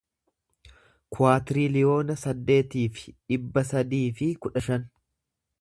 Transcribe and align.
kuwaatiriliyoona 1.15 2.15
saddeetii 2.23 2.89
fi 2.97 3.15
dhibba 3.33 3.67
sadii 3.73 4.05
fi 4.21 4.33
kudha 4.47 4.69
shan 4.71 4.93